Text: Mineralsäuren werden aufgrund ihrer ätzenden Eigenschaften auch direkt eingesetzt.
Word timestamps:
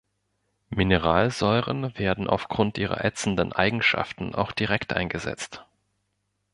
Mineralsäuren 0.71 1.95
werden 1.99 2.25
aufgrund 2.27 2.79
ihrer 2.79 3.05
ätzenden 3.05 3.53
Eigenschaften 3.53 4.33
auch 4.33 4.51
direkt 4.51 4.93
eingesetzt. 4.93 5.63